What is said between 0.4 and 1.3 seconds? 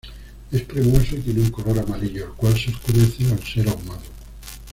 Es cremoso y